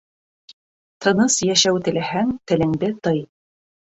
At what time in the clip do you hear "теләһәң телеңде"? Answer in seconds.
1.87-2.89